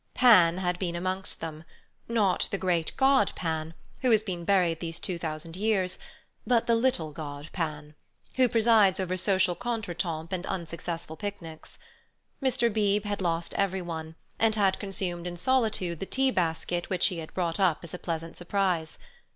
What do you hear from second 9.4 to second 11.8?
contretemps and unsuccessful picnics.